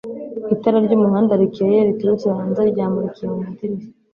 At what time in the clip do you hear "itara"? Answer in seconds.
0.55-0.77